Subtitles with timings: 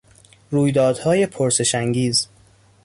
[0.51, 2.27] رویدادهای پرسشانگیز